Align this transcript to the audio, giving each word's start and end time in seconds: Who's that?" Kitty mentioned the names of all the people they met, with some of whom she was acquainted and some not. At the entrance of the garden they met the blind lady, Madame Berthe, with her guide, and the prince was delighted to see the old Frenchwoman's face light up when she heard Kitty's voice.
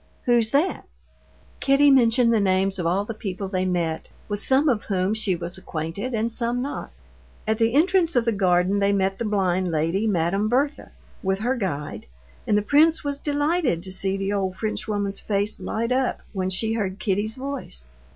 Who's 0.23 0.49
that?" 0.49 0.85
Kitty 1.59 1.91
mentioned 1.91 2.33
the 2.33 2.39
names 2.39 2.79
of 2.79 2.87
all 2.87 3.05
the 3.05 3.13
people 3.13 3.47
they 3.47 3.65
met, 3.65 4.07
with 4.27 4.41
some 4.41 4.67
of 4.67 4.81
whom 4.85 5.13
she 5.13 5.35
was 5.35 5.59
acquainted 5.59 6.15
and 6.15 6.31
some 6.31 6.59
not. 6.59 6.89
At 7.47 7.59
the 7.59 7.75
entrance 7.75 8.15
of 8.15 8.25
the 8.25 8.31
garden 8.31 8.79
they 8.79 8.93
met 8.93 9.19
the 9.19 9.25
blind 9.25 9.67
lady, 9.69 10.07
Madame 10.07 10.47
Berthe, 10.49 10.89
with 11.21 11.37
her 11.41 11.55
guide, 11.55 12.07
and 12.47 12.57
the 12.57 12.63
prince 12.63 13.03
was 13.03 13.19
delighted 13.19 13.83
to 13.83 13.93
see 13.93 14.17
the 14.17 14.33
old 14.33 14.55
Frenchwoman's 14.55 15.19
face 15.19 15.59
light 15.59 15.91
up 15.91 16.21
when 16.33 16.49
she 16.49 16.73
heard 16.73 16.97
Kitty's 16.97 17.35
voice. 17.35 17.89